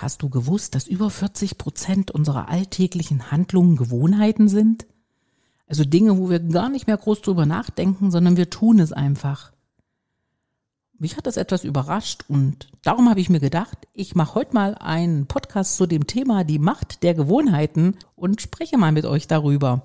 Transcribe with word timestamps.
Hast 0.00 0.22
du 0.22 0.30
gewusst, 0.30 0.74
dass 0.74 0.86
über 0.86 1.10
40 1.10 1.58
Prozent 1.58 2.10
unserer 2.10 2.48
alltäglichen 2.48 3.30
Handlungen 3.30 3.76
Gewohnheiten 3.76 4.48
sind? 4.48 4.86
Also 5.66 5.84
Dinge, 5.84 6.16
wo 6.16 6.30
wir 6.30 6.40
gar 6.40 6.70
nicht 6.70 6.86
mehr 6.86 6.96
groß 6.96 7.20
drüber 7.20 7.44
nachdenken, 7.44 8.10
sondern 8.10 8.38
wir 8.38 8.48
tun 8.48 8.80
es 8.80 8.94
einfach. 8.94 9.52
Mich 10.98 11.18
hat 11.18 11.26
das 11.26 11.36
etwas 11.36 11.64
überrascht 11.64 12.24
und 12.28 12.72
darum 12.80 13.10
habe 13.10 13.20
ich 13.20 13.28
mir 13.28 13.40
gedacht, 13.40 13.76
ich 13.92 14.14
mache 14.14 14.36
heute 14.36 14.54
mal 14.54 14.74
einen 14.76 15.26
Podcast 15.26 15.76
zu 15.76 15.84
dem 15.84 16.06
Thema 16.06 16.44
die 16.44 16.58
Macht 16.58 17.02
der 17.02 17.12
Gewohnheiten 17.12 17.98
und 18.16 18.40
spreche 18.40 18.78
mal 18.78 18.92
mit 18.92 19.04
euch 19.04 19.26
darüber. 19.26 19.82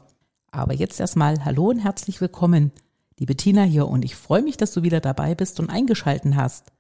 Aber 0.50 0.74
jetzt 0.74 1.02
erstmal 1.02 1.44
Hallo 1.44 1.72
und 1.72 1.80
herzlich 1.80 2.22
willkommen. 2.22 2.72
Die 3.20 3.26
Bettina 3.26 3.64
hier 3.64 3.90
und 3.90 4.06
ich 4.06 4.16
freue 4.16 4.44
mich, 4.44 4.56
dass 4.56 4.72
du 4.72 4.82
wieder 4.82 5.02
dabei 5.02 5.36
bist 5.36 5.60
und 5.60 5.70
eingeschalten 5.70 6.38
hast. 6.38 6.72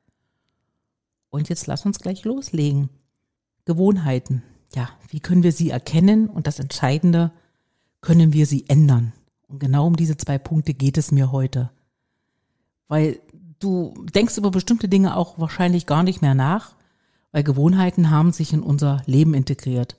Und 1.29 1.49
jetzt 1.49 1.67
lass 1.67 1.85
uns 1.85 1.99
gleich 1.99 2.23
loslegen. 2.23 2.89
Gewohnheiten. 3.65 4.43
Ja, 4.75 4.89
wie 5.09 5.19
können 5.19 5.43
wir 5.43 5.51
sie 5.51 5.69
erkennen? 5.69 6.27
Und 6.27 6.47
das 6.47 6.59
Entscheidende, 6.59 7.31
können 8.01 8.33
wir 8.33 8.45
sie 8.45 8.65
ändern? 8.67 9.13
Und 9.47 9.59
genau 9.59 9.87
um 9.87 9.95
diese 9.95 10.17
zwei 10.17 10.37
Punkte 10.37 10.73
geht 10.73 10.97
es 10.97 11.11
mir 11.11 11.31
heute. 11.31 11.71
Weil 12.87 13.19
du 13.59 13.93
denkst 14.13 14.37
über 14.37 14.51
bestimmte 14.51 14.87
Dinge 14.87 15.15
auch 15.17 15.39
wahrscheinlich 15.39 15.85
gar 15.85 16.03
nicht 16.03 16.21
mehr 16.21 16.35
nach, 16.35 16.75
weil 17.31 17.43
Gewohnheiten 17.43 18.11
haben 18.11 18.31
sich 18.31 18.53
in 18.53 18.61
unser 18.61 19.01
Leben 19.05 19.33
integriert. 19.33 19.97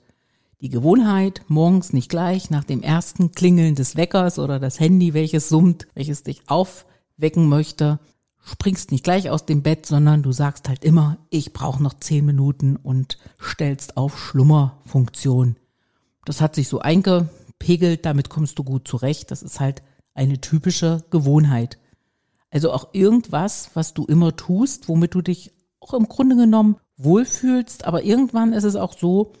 Die 0.61 0.69
Gewohnheit, 0.69 1.43
morgens 1.47 1.93
nicht 1.93 2.09
gleich 2.09 2.49
nach 2.49 2.63
dem 2.63 2.81
ersten 2.81 3.31
Klingeln 3.31 3.75
des 3.75 3.95
Weckers 3.95 4.39
oder 4.39 4.59
das 4.59 4.79
Handy, 4.79 5.13
welches 5.13 5.49
summt, 5.49 5.87
welches 5.93 6.23
dich 6.23 6.41
aufwecken 6.47 7.47
möchte, 7.47 7.99
springst 8.47 8.91
nicht 8.91 9.03
gleich 9.03 9.29
aus 9.29 9.45
dem 9.45 9.61
Bett, 9.61 9.85
sondern 9.85 10.23
du 10.23 10.31
sagst 10.31 10.69
halt 10.69 10.83
immer, 10.83 11.17
ich 11.29 11.53
brauche 11.53 11.83
noch 11.83 11.95
zehn 11.99 12.25
Minuten 12.25 12.77
und 12.77 13.17
stellst 13.41 13.97
auf 13.97 14.17
Schlummerfunktion. 14.17 15.57
Das 16.25 16.41
hat 16.41 16.55
sich 16.55 16.67
so 16.67 16.79
eingepegelt, 16.79 18.05
damit 18.05 18.29
kommst 18.29 18.57
du 18.57 18.63
gut 18.63 18.87
zurecht. 18.87 19.31
Das 19.31 19.43
ist 19.43 19.59
halt 19.59 19.83
eine 20.13 20.39
typische 20.39 21.03
Gewohnheit. 21.09 21.77
Also 22.49 22.71
auch 22.71 22.93
irgendwas, 22.93 23.71
was 23.73 23.93
du 23.93 24.05
immer 24.05 24.35
tust, 24.35 24.87
womit 24.87 25.13
du 25.13 25.21
dich 25.21 25.51
auch 25.79 25.93
im 25.93 26.07
Grunde 26.07 26.35
genommen 26.35 26.77
wohlfühlst, 26.97 27.85
aber 27.85 28.03
irgendwann 28.03 28.53
ist 28.53 28.63
es 28.63 28.75
auch 28.75 28.97
so, 28.97 29.33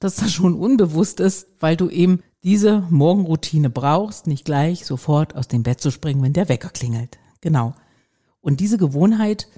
dass 0.00 0.16
das 0.16 0.32
schon 0.32 0.54
unbewusst 0.54 1.20
ist, 1.20 1.48
weil 1.60 1.76
du 1.76 1.88
eben 1.88 2.22
diese 2.44 2.84
Morgenroutine 2.90 3.70
brauchst, 3.70 4.26
nicht 4.26 4.44
gleich 4.44 4.84
sofort 4.84 5.34
aus 5.34 5.48
dem 5.48 5.62
Bett 5.62 5.80
zu 5.80 5.90
springen, 5.90 6.22
wenn 6.22 6.32
der 6.32 6.48
Wecker 6.48 6.70
klingelt. 6.70 7.18
Genau. 7.40 7.74
Und 8.40 8.60
diese 8.60 8.78
Gewohnheit 8.78 9.48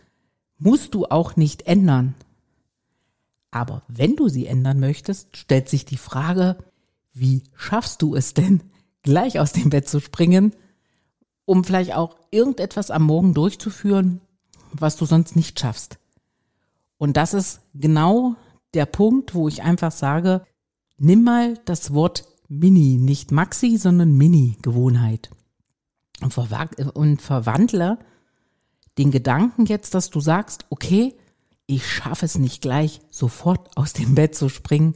musst 0.58 0.94
du 0.94 1.06
auch 1.06 1.36
nicht 1.36 1.62
ändern. 1.62 2.14
Aber 3.50 3.82
wenn 3.88 4.16
du 4.16 4.28
sie 4.28 4.46
ändern 4.46 4.78
möchtest, 4.78 5.36
stellt 5.36 5.68
sich 5.68 5.84
die 5.84 5.96
Frage, 5.96 6.56
wie 7.12 7.42
schaffst 7.54 8.02
du 8.02 8.14
es 8.14 8.34
denn, 8.34 8.62
gleich 9.02 9.40
aus 9.40 9.52
dem 9.52 9.70
Bett 9.70 9.88
zu 9.88 10.00
springen, 10.00 10.54
um 11.44 11.64
vielleicht 11.64 11.94
auch 11.94 12.16
irgendetwas 12.30 12.90
am 12.90 13.04
Morgen 13.04 13.34
durchzuführen, 13.34 14.20
was 14.72 14.96
du 14.96 15.06
sonst 15.06 15.34
nicht 15.36 15.58
schaffst. 15.58 15.98
Und 16.98 17.16
das 17.16 17.34
ist 17.34 17.60
genau 17.74 18.36
der 18.74 18.86
Punkt, 18.86 19.34
wo 19.34 19.48
ich 19.48 19.62
einfach 19.62 19.90
sage, 19.90 20.44
nimm 20.98 21.24
mal 21.24 21.58
das 21.64 21.92
Wort 21.92 22.26
Mini, 22.48 22.98
nicht 22.98 23.32
Maxi, 23.32 23.78
sondern 23.78 24.16
Mini-Gewohnheit 24.16 25.30
und, 26.20 27.22
verwandle 27.22 27.98
den 29.00 29.10
Gedanken 29.10 29.64
jetzt, 29.64 29.94
dass 29.94 30.10
du 30.10 30.20
sagst, 30.20 30.66
okay, 30.68 31.14
ich 31.66 31.90
schaffe 31.90 32.26
es 32.26 32.36
nicht 32.36 32.60
gleich 32.60 33.00
sofort 33.08 33.74
aus 33.76 33.94
dem 33.94 34.14
Bett 34.14 34.34
zu 34.34 34.50
springen, 34.50 34.94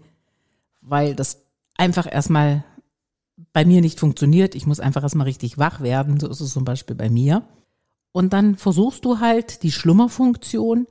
weil 0.83 1.15
das 1.15 1.47
einfach 1.79 2.11
erstmal 2.11 2.65
bei 3.55 3.65
mir 3.65 3.81
nicht 3.81 3.99
funktioniert. 3.99 4.55
Ich 4.55 4.67
muss 4.67 4.79
einfach 4.79 5.03
erstmal 5.03 5.27
richtig 5.27 5.57
wach 5.57 5.81
werden. 5.81 6.21
So 6.21 6.29
ist 6.29 6.41
es 6.41 6.53
zum 6.53 6.67
Beispiel 6.67 6.95
bei 6.95 7.09
mir. 7.09 7.49
Und 8.13 8.35
dann 8.35 8.57
versuchst 8.57 9.07
du 9.07 9.21
halt 9.21 9.63
die 9.63 9.73
Schlummerfunktion 9.73 10.87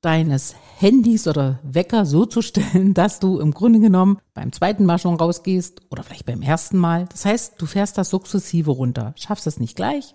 deines 0.00 0.54
Handys 0.76 1.26
oder 1.26 1.58
Wecker 1.64 2.06
so 2.06 2.24
zu 2.24 2.40
stellen, 2.40 2.94
dass 2.94 3.18
du 3.18 3.40
im 3.40 3.52
Grunde 3.52 3.80
genommen 3.80 4.18
beim 4.32 4.52
zweiten 4.52 4.84
Mal 4.84 4.98
schon 4.98 5.16
rausgehst 5.16 5.82
oder 5.90 6.04
vielleicht 6.04 6.26
beim 6.26 6.42
ersten 6.42 6.78
Mal. 6.78 7.06
Das 7.10 7.24
heißt, 7.24 7.54
du 7.58 7.66
fährst 7.66 7.98
das 7.98 8.10
sukzessive 8.10 8.70
runter, 8.70 9.12
schaffst 9.16 9.48
es 9.48 9.58
nicht 9.58 9.74
gleich. 9.74 10.14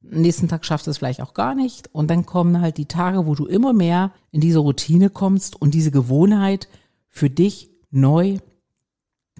Nächsten 0.00 0.48
Tag 0.48 0.64
schaffst 0.64 0.86
du 0.86 0.90
es 0.90 0.98
vielleicht 0.98 1.20
auch 1.20 1.34
gar 1.34 1.54
nicht. 1.54 1.94
Und 1.94 2.08
dann 2.10 2.26
kommen 2.26 2.60
halt 2.60 2.78
die 2.78 2.86
Tage, 2.86 3.26
wo 3.26 3.34
du 3.34 3.46
immer 3.46 3.72
mehr 3.72 4.12
in 4.30 4.40
diese 4.40 4.60
Routine 4.60 5.10
kommst 5.10 5.60
und 5.60 5.74
diese 5.74 5.90
Gewohnheit 5.90 6.68
für 7.08 7.30
dich 7.30 7.70
neu 7.90 8.38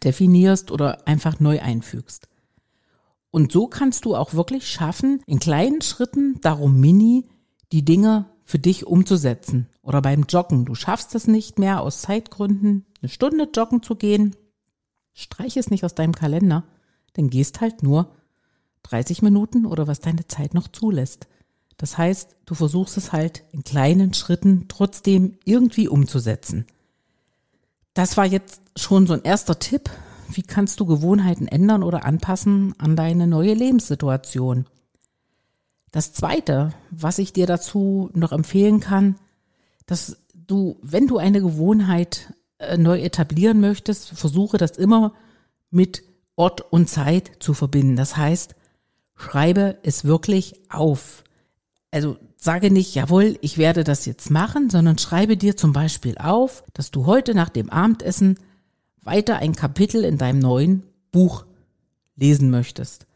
definierst 0.03 0.71
oder 0.71 1.07
einfach 1.07 1.41
neu 1.41 1.61
einfügst. 1.61 2.29
Und 3.31 3.53
so 3.53 3.67
kannst 3.67 4.05
du 4.05 4.17
auch 4.17 4.35
wirklich 4.35 4.69
schaffen, 4.69 5.23
in 5.27 5.39
kleinen 5.39 5.83
Schritten, 5.83 6.41
darum 6.41 6.81
mini, 6.81 7.29
die 7.73 7.85
Dinge 7.85 8.27
für 8.45 8.59
dich 8.59 8.87
umzusetzen. 8.87 9.69
Oder 9.83 10.01
beim 10.01 10.25
Joggen. 10.29 10.65
Du 10.65 10.75
schaffst 10.75 11.15
es 11.15 11.27
nicht 11.27 11.59
mehr 11.59 11.83
aus 11.83 12.01
Zeitgründen, 12.01 12.87
eine 13.03 13.11
Stunde 13.11 13.49
joggen 13.55 13.83
zu 13.83 13.97
gehen. 13.97 14.35
Streich 15.13 15.57
es 15.57 15.71
nicht 15.71 15.85
aus 15.85 15.95
deinem 15.95 16.15
Kalender, 16.15 16.65
dann 17.15 17.29
gehst 17.29 17.61
halt 17.61 17.83
nur 17.83 18.15
30 18.85 19.23
Minuten 19.23 19.67
oder 19.67 19.87
was 19.87 20.01
deine 20.01 20.27
Zeit 20.27 20.55
noch 20.55 20.69
zulässt. 20.69 21.29
Das 21.77 21.97
heißt, 21.97 22.37
du 22.45 22.55
versuchst 22.55 22.97
es 22.97 23.13
halt 23.13 23.45
in 23.53 23.63
kleinen 23.63 24.13
Schritten 24.13 24.67
trotzdem 24.69 25.39
irgendwie 25.45 25.89
umzusetzen. 25.89 26.67
Das 27.95 28.17
war 28.17 28.27
jetzt 28.27 28.61
schon 28.77 29.07
so 29.07 29.15
ein 29.15 29.23
erster 29.23 29.59
Tipp. 29.59 29.91
Wie 30.29 30.43
kannst 30.43 30.81
du 30.81 30.87
Gewohnheiten 30.87 31.49
ändern 31.49 31.83
oder 31.83 32.05
anpassen 32.05 32.75
an 32.79 32.97
deine 32.97 33.27
neue 33.27 33.55
Lebenssituation? 33.55 34.67
Das 35.91 36.13
zweite, 36.13 36.73
was 36.91 37.19
ich 37.19 37.33
dir 37.33 37.47
dazu 37.47 38.11
noch 38.13 38.33
empfehlen 38.33 38.81
kann, 38.81 39.17
dass 39.87 40.19
du, 40.35 40.79
wenn 40.83 41.07
du 41.07 41.19
eine 41.19 41.41
Gewohnheit 41.41 42.35
äh, 42.59 42.77
neu 42.77 43.01
etablieren 43.01 43.61
möchtest, 43.61 44.11
versuche 44.11 44.59
das 44.59 44.73
immer 44.73 45.15
mit 45.71 46.03
Ort 46.37 46.61
und 46.73 46.89
Zeit 46.89 47.31
zu 47.41 47.55
verbinden. 47.55 47.97
Das 47.97 48.17
heißt, 48.17 48.55
schreibe 49.19 49.77
es 49.83 50.05
wirklich 50.05 50.55
auf. 50.71 51.25
Also 51.91 52.17
sage 52.37 52.71
nicht, 52.71 52.95
jawohl, 52.95 53.37
ich 53.43 53.59
werde 53.59 53.85
das 53.85 54.07
jetzt 54.07 54.31
machen, 54.31 54.71
sondern 54.71 54.97
schreibe 54.97 55.37
dir 55.37 55.57
zum 55.57 55.73
Beispiel 55.73 56.17
auf, 56.19 56.65
dass 56.73 56.91
du 56.91 57.05
heute 57.05 57.35
nach 57.35 57.49
dem 57.49 57.69
Abendessen 57.69 58.39
weiter 59.03 59.37
ein 59.37 59.55
Kapitel 59.55 60.05
in 60.05 60.19
deinem 60.19 60.39
neuen 60.39 60.85
Buch 61.11 61.45
lesen 62.17 62.51
möchtest. 62.51 63.07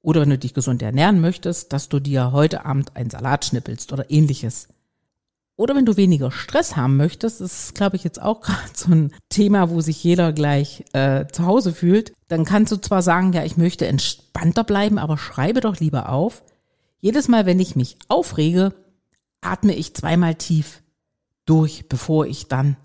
Oder 0.00 0.20
wenn 0.20 0.30
du 0.30 0.38
dich 0.38 0.54
gesund 0.54 0.80
ernähren 0.80 1.20
möchtest, 1.20 1.72
dass 1.72 1.88
du 1.88 2.00
dir 2.00 2.32
heute 2.32 2.64
Abend 2.64 2.96
einen 2.96 3.10
Salat 3.10 3.44
schnippelst 3.44 3.92
oder 3.92 4.10
ähnliches. 4.10 4.68
Oder 5.58 5.74
wenn 5.74 5.86
du 5.86 5.96
weniger 5.96 6.30
Stress 6.30 6.76
haben 6.76 6.96
möchtest, 6.96 7.40
das 7.40 7.52
ist, 7.52 7.74
glaube 7.74 7.96
ich, 7.96 8.04
jetzt 8.04 8.22
auch 8.22 8.40
gerade 8.42 8.70
so 8.72 8.92
ein 8.92 9.12
Thema, 9.28 9.70
wo 9.70 9.80
sich 9.80 10.02
jeder 10.02 10.32
gleich 10.32 10.84
äh, 10.92 11.26
zu 11.26 11.44
Hause 11.44 11.74
fühlt, 11.74 12.12
dann 12.28 12.44
kannst 12.44 12.72
du 12.72 12.76
zwar 12.76 13.02
sagen, 13.02 13.32
ja, 13.32 13.44
ich 13.44 13.56
möchte 13.56 13.86
entspannter 13.86 14.62
bleiben, 14.62 14.98
aber 14.98 15.18
schreibe 15.18 15.60
doch 15.60 15.80
lieber 15.80 16.10
auf, 16.10 16.44
jedes 17.00 17.26
Mal, 17.26 17.44
wenn 17.44 17.58
ich 17.58 17.74
mich 17.74 17.96
aufrege, 18.06 18.72
atme 19.40 19.74
ich 19.74 19.94
zweimal 19.94 20.36
tief 20.36 20.80
durch, 21.44 21.88
bevor 21.88 22.26
ich 22.26 22.46
dann 22.46 22.76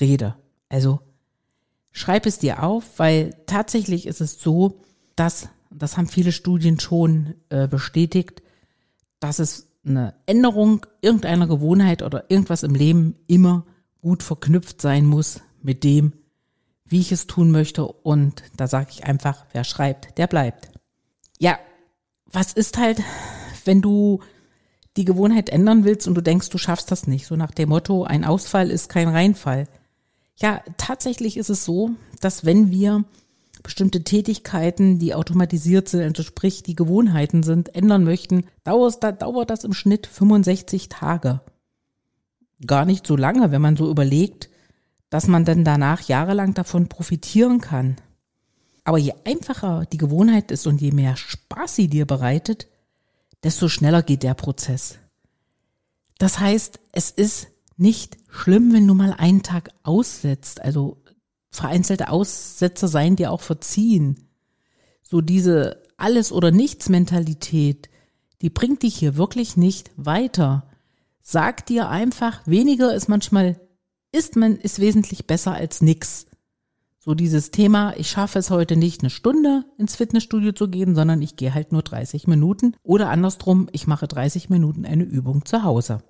rede. 0.00 0.34
Also 0.70 1.00
schreib 1.90 2.24
es 2.24 2.38
dir 2.38 2.62
auf, 2.62 2.98
weil 2.98 3.36
tatsächlich 3.46 4.06
ist 4.06 4.22
es 4.22 4.40
so, 4.40 4.80
dass, 5.16 5.50
das 5.70 5.98
haben 5.98 6.08
viele 6.08 6.32
Studien 6.32 6.80
schon 6.80 7.34
äh, 7.50 7.68
bestätigt, 7.68 8.42
dass 9.20 9.38
es 9.38 9.71
eine 9.84 10.14
Änderung 10.26 10.86
irgendeiner 11.00 11.46
Gewohnheit 11.46 12.02
oder 12.02 12.30
irgendwas 12.30 12.62
im 12.62 12.74
Leben 12.74 13.16
immer 13.26 13.66
gut 14.00 14.22
verknüpft 14.22 14.80
sein 14.80 15.06
muss 15.06 15.40
mit 15.60 15.84
dem, 15.84 16.12
wie 16.84 17.00
ich 17.00 17.12
es 17.12 17.26
tun 17.26 17.50
möchte. 17.50 17.84
Und 17.86 18.42
da 18.56 18.66
sage 18.66 18.88
ich 18.90 19.04
einfach, 19.04 19.46
wer 19.52 19.64
schreibt, 19.64 20.18
der 20.18 20.26
bleibt. 20.26 20.70
Ja, 21.38 21.58
was 22.26 22.52
ist 22.52 22.78
halt 22.78 23.02
wenn 23.66 23.82
du 23.82 24.20
die 24.96 25.04
Gewohnheit 25.04 25.48
ändern 25.48 25.84
willst 25.84 26.06
und 26.06 26.14
du 26.14 26.20
denkst, 26.20 26.50
du 26.50 26.58
schaffst 26.58 26.90
das 26.90 27.06
nicht. 27.06 27.26
So 27.26 27.36
nach 27.36 27.50
dem 27.50 27.70
Motto, 27.70 28.04
ein 28.04 28.24
Ausfall 28.24 28.70
ist 28.70 28.88
kein 28.88 29.08
Reinfall. 29.08 29.66
Ja, 30.36 30.62
tatsächlich 30.76 31.36
ist 31.36 31.50
es 31.50 31.64
so, 31.64 31.90
dass 32.20 32.44
wenn 32.44 32.70
wir 32.70 33.04
bestimmte 33.62 34.04
Tätigkeiten, 34.04 34.98
die 34.98 35.14
automatisiert 35.14 35.88
sind, 35.88 36.02
also 36.02 36.22
sprich 36.22 36.62
die 36.62 36.76
Gewohnheiten 36.76 37.42
sind, 37.42 37.74
ändern 37.74 38.04
möchten, 38.04 38.44
dauert, 38.64 39.02
dauert 39.02 39.50
das 39.50 39.64
im 39.64 39.72
Schnitt 39.72 40.06
65 40.06 40.88
Tage. 40.88 41.40
Gar 42.66 42.84
nicht 42.84 43.06
so 43.06 43.16
lange, 43.16 43.50
wenn 43.50 43.62
man 43.62 43.76
so 43.76 43.90
überlegt, 43.90 44.50
dass 45.10 45.26
man 45.26 45.44
dann 45.44 45.64
danach 45.64 46.02
jahrelang 46.02 46.54
davon 46.54 46.88
profitieren 46.88 47.60
kann. 47.60 47.96
Aber 48.84 48.98
je 48.98 49.12
einfacher 49.24 49.84
die 49.92 49.98
Gewohnheit 49.98 50.50
ist 50.50 50.66
und 50.66 50.80
je 50.80 50.92
mehr 50.92 51.16
Spaß 51.16 51.76
sie 51.76 51.88
dir 51.88 52.06
bereitet, 52.06 52.68
desto 53.42 53.68
schneller 53.68 54.02
geht 54.02 54.22
der 54.22 54.34
Prozess. 54.34 54.98
Das 56.18 56.38
heißt, 56.38 56.80
es 56.92 57.10
ist 57.10 57.48
nicht 57.76 58.16
schlimm, 58.28 58.72
wenn 58.72 58.86
du 58.86 58.94
mal 58.94 59.12
einen 59.12 59.42
Tag 59.42 59.70
aussetzt. 59.82 60.60
Also 60.60 61.01
vereinzelte 61.52 62.08
Aussätze 62.08 62.88
seien 62.88 63.14
dir 63.14 63.30
auch 63.30 63.42
verziehen. 63.42 64.26
So 65.02 65.20
diese 65.20 65.82
alles 65.96 66.32
oder 66.32 66.50
nichts 66.50 66.88
Mentalität, 66.88 67.88
die 68.40 68.50
bringt 68.50 68.82
dich 68.82 68.96
hier 68.96 69.16
wirklich 69.16 69.56
nicht 69.56 69.92
weiter. 69.96 70.66
Sag 71.20 71.66
dir 71.66 71.88
einfach, 71.88 72.44
weniger 72.46 72.94
ist 72.94 73.08
manchmal, 73.08 73.60
ist 74.10 74.34
man, 74.34 74.56
ist 74.56 74.80
wesentlich 74.80 75.26
besser 75.26 75.52
als 75.52 75.82
nix. 75.82 76.26
So 76.98 77.14
dieses 77.14 77.50
Thema, 77.50 77.94
ich 77.96 78.08
schaffe 78.10 78.38
es 78.38 78.50
heute 78.50 78.76
nicht 78.76 79.02
eine 79.02 79.10
Stunde 79.10 79.64
ins 79.76 79.96
Fitnessstudio 79.96 80.52
zu 80.52 80.68
gehen, 80.68 80.94
sondern 80.94 81.20
ich 81.20 81.36
gehe 81.36 81.52
halt 81.52 81.72
nur 81.72 81.82
30 81.82 82.26
Minuten 82.26 82.76
oder 82.82 83.10
andersrum, 83.10 83.68
ich 83.72 83.86
mache 83.86 84.08
30 84.08 84.50
Minuten 84.50 84.86
eine 84.86 85.04
Übung 85.04 85.44
zu 85.44 85.64
Hause. 85.64 86.02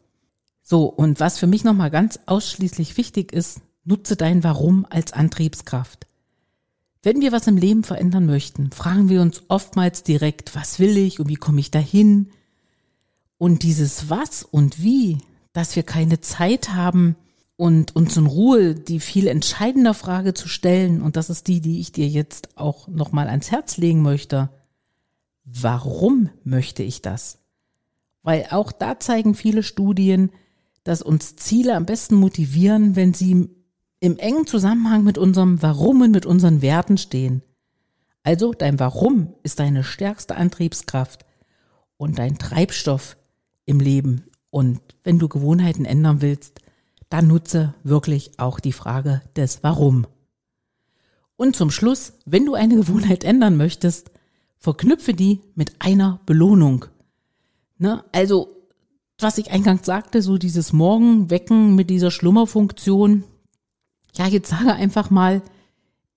So, 0.62 0.84
und 0.84 1.18
was 1.18 1.38
für 1.38 1.46
mich 1.46 1.64
nochmal 1.64 1.90
ganz 1.90 2.20
ausschließlich 2.26 2.96
wichtig 2.96 3.32
ist, 3.32 3.62
nutze 3.84 4.17
dein 4.17 4.44
Warum 4.44 4.87
als 4.88 5.12
Antriebskraft. 5.12 6.06
Wenn 7.02 7.20
wir 7.20 7.32
was 7.32 7.46
im 7.46 7.56
Leben 7.56 7.82
verändern 7.82 8.26
möchten, 8.26 8.70
fragen 8.70 9.08
wir 9.08 9.20
uns 9.23 9.43
oftmals 9.49 10.02
direkt, 10.02 10.55
was 10.55 10.79
will 10.79 10.96
ich 10.96 11.19
und 11.19 11.29
wie 11.29 11.37
komme 11.37 11.61
ich 11.61 11.70
dahin? 11.70 12.31
Und 13.38 13.64
dieses 13.64 14.08
Was 14.08 14.44
und 14.44 14.82
Wie, 14.82 15.19
dass 15.52 15.75
wir 15.75 15.82
keine 15.82 16.20
Zeit 16.20 16.70
haben, 16.70 17.17
und 17.62 17.94
uns 17.94 18.17
in 18.17 18.26
Ruhe 18.26 18.75
die 18.75 18.99
viel 18.99 19.29
entscheidender 19.29 19.94
Frage 19.94 20.35
zu 20.35 20.49
stellen, 20.49 21.00
und 21.00 21.14
das 21.14 21.31
ist 21.31 21.46
die, 21.46 21.61
die 21.61 21.78
ich 21.78 21.93
dir 21.93 22.08
jetzt 22.08 22.56
auch 22.56 22.88
nochmal 22.88 23.28
ans 23.28 23.52
Herz 23.52 23.76
legen 23.76 24.02
möchte. 24.02 24.50
Warum 25.44 26.31
möchte 26.43 26.82
ich 26.82 27.02
das? 27.02 27.38
Weil 28.25 28.49
auch 28.50 28.73
da 28.73 28.99
zeigen 28.99 29.37
viele 29.37 29.62
Studien, 29.62 30.31
dass 30.82 31.02
uns 31.02 31.37
Ziele 31.37 31.76
am 31.76 31.87
besten 31.87 32.17
motivieren, 32.17 32.96
wenn 32.96 33.14
sie 33.14 33.49
im 34.02 34.19
engen 34.19 34.49
Zusammenhang 34.49 35.04
mit 35.04 35.16
unserem 35.16 35.62
Warum 35.62 36.00
und 36.00 36.10
mit 36.10 36.26
unseren 36.26 36.60
Werten 36.60 36.99
stehen. 36.99 37.40
Also 38.25 38.52
dein 38.52 38.81
Warum 38.81 39.34
ist 39.44 39.60
deine 39.60 39.84
stärkste 39.84 40.34
Antriebskraft 40.34 41.25
und 41.99 42.19
dein 42.19 42.37
Treibstoff 42.37 43.16
im 43.64 43.78
Leben. 43.78 44.25
Und 44.50 44.81
wenn 45.04 45.20
du 45.20 45.28
Gewohnheiten 45.28 45.84
ändern 45.84 46.20
willst, 46.20 46.58
dann 47.10 47.28
nutze 47.28 47.75
wirklich 47.84 48.40
auch 48.40 48.58
die 48.58 48.72
Frage 48.72 49.22
des 49.37 49.62
Warum. 49.62 50.08
Und 51.37 51.54
zum 51.54 51.70
Schluss, 51.70 52.14
wenn 52.26 52.44
du 52.44 52.54
eine 52.54 52.75
Gewohnheit 52.75 53.22
ändern 53.22 53.56
möchtest, 53.56 54.10
verknüpfe 54.58 55.14
die 55.14 55.43
mit 55.54 55.76
einer 55.78 56.20
Belohnung. 56.26 56.87
Ne? 57.78 58.04
Also, 58.10 58.49
was 59.20 59.38
ich 59.38 59.52
eingangs 59.52 59.87
sagte, 59.87 60.22
so 60.22 60.38
dieses 60.38 60.72
Morgenwecken 60.72 61.76
mit 61.76 61.88
dieser 61.88 62.10
Schlummerfunktion. 62.10 63.22
Ja, 64.14 64.26
jetzt 64.26 64.50
sage 64.50 64.73
einfach 64.75 65.11
mal, 65.11 65.43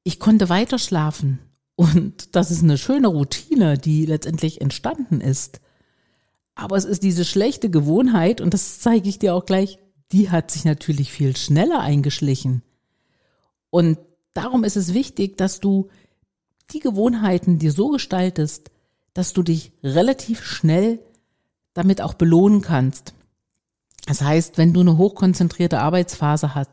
ich 0.03 0.19
konnte 0.19 0.49
weiter 0.49 0.79
schlafen. 0.79 1.39
Und 1.75 2.35
das 2.35 2.51
ist 2.51 2.63
eine 2.63 2.77
schöne 2.77 3.07
Routine, 3.07 3.77
die 3.77 4.05
letztendlich 4.05 4.61
entstanden 4.61 5.21
ist. 5.21 5.59
Aber 6.55 6.77
es 6.77 6.85
ist 6.85 7.03
diese 7.03 7.25
schlechte 7.25 7.69
Gewohnheit, 7.69 8.39
und 8.39 8.53
das 8.53 8.79
zeige 8.79 9.09
ich 9.09 9.19
dir 9.19 9.35
auch 9.35 9.45
gleich, 9.45 9.77
die 10.11 10.29
hat 10.29 10.51
sich 10.51 10.63
natürlich 10.63 11.11
viel 11.11 11.35
schneller 11.35 11.81
eingeschlichen. 11.81 12.63
Und 13.69 13.97
darum 14.33 14.63
ist 14.63 14.77
es 14.77 14.93
wichtig, 14.93 15.37
dass 15.37 15.59
du 15.59 15.89
die 16.71 16.79
Gewohnheiten 16.79 17.59
dir 17.59 17.71
so 17.71 17.89
gestaltest, 17.89 18.71
dass 19.13 19.33
du 19.33 19.43
dich 19.43 19.71
relativ 19.83 20.43
schnell 20.45 20.99
damit 21.73 22.01
auch 22.01 22.13
belohnen 22.13 22.61
kannst. 22.61 23.13
Das 24.05 24.21
heißt, 24.21 24.57
wenn 24.57 24.73
du 24.73 24.81
eine 24.81 24.97
hochkonzentrierte 24.97 25.79
Arbeitsphase 25.79 26.55
hast, 26.55 26.71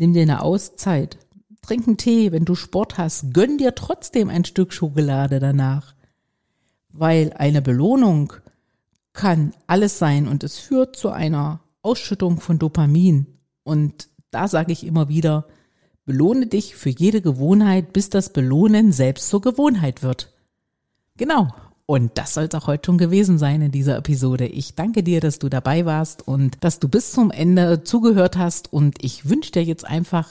nimm 0.00 0.14
dir 0.14 0.22
eine 0.22 0.42
Auszeit, 0.42 1.18
trink 1.62 1.86
einen 1.86 1.98
Tee, 1.98 2.32
wenn 2.32 2.46
du 2.46 2.54
Sport 2.54 2.96
hast, 2.98 3.34
gönn 3.34 3.58
dir 3.58 3.74
trotzdem 3.74 4.30
ein 4.30 4.44
Stück 4.44 4.72
Schokolade 4.72 5.38
danach. 5.38 5.94
Weil 6.88 7.34
eine 7.34 7.62
Belohnung 7.62 8.32
kann 9.12 9.52
alles 9.66 9.98
sein 9.98 10.26
und 10.26 10.42
es 10.42 10.58
führt 10.58 10.96
zu 10.96 11.10
einer 11.10 11.60
Ausschüttung 11.82 12.40
von 12.40 12.58
Dopamin. 12.58 13.26
Und 13.62 14.08
da 14.30 14.48
sage 14.48 14.72
ich 14.72 14.86
immer 14.86 15.08
wieder, 15.08 15.46
belohne 16.06 16.46
dich 16.46 16.74
für 16.74 16.90
jede 16.90 17.20
Gewohnheit, 17.20 17.92
bis 17.92 18.08
das 18.08 18.32
Belohnen 18.32 18.92
selbst 18.92 19.28
zur 19.28 19.42
Gewohnheit 19.42 20.02
wird. 20.02 20.32
Genau. 21.18 21.48
Und 21.90 22.18
das 22.18 22.34
soll 22.34 22.44
es 22.44 22.54
auch 22.54 22.68
heute 22.68 22.86
schon 22.86 22.98
gewesen 22.98 23.36
sein 23.36 23.62
in 23.62 23.72
dieser 23.72 23.96
Episode. 23.96 24.46
Ich 24.46 24.76
danke 24.76 25.02
dir, 25.02 25.20
dass 25.20 25.40
du 25.40 25.48
dabei 25.48 25.86
warst 25.86 26.24
und 26.24 26.56
dass 26.60 26.78
du 26.78 26.88
bis 26.88 27.10
zum 27.10 27.32
Ende 27.32 27.82
zugehört 27.82 28.36
hast. 28.36 28.72
Und 28.72 29.02
ich 29.02 29.28
wünsche 29.28 29.50
dir 29.50 29.64
jetzt 29.64 29.84
einfach 29.84 30.28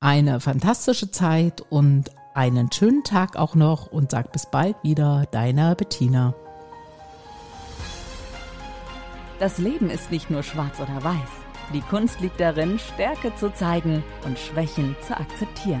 eine 0.00 0.38
fantastische 0.38 1.10
Zeit 1.10 1.62
und 1.70 2.10
einen 2.34 2.70
schönen 2.70 3.04
Tag 3.04 3.36
auch 3.36 3.54
noch 3.54 3.90
und 3.90 4.10
sag 4.10 4.32
bis 4.32 4.50
bald 4.50 4.76
wieder, 4.82 5.24
deiner 5.30 5.74
Bettina. 5.76 6.34
Das 9.38 9.56
Leben 9.56 9.88
ist 9.88 10.10
nicht 10.10 10.28
nur 10.28 10.42
schwarz 10.42 10.78
oder 10.78 11.02
weiß. 11.02 11.30
Die 11.72 11.80
Kunst 11.80 12.20
liegt 12.20 12.38
darin, 12.38 12.78
Stärke 12.78 13.34
zu 13.36 13.50
zeigen 13.54 14.04
und 14.26 14.38
Schwächen 14.38 14.94
zu 15.00 15.16
akzeptieren. 15.16 15.80